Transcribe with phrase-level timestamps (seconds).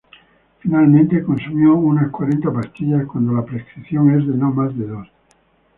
[0.61, 5.07] Finalmente, consumió unas cuarenta pastillas, cuando la prescripción es de no más de dos.